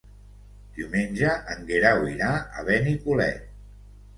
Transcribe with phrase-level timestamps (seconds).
[0.77, 3.49] Diumenge en Guerau irà a Benicolet.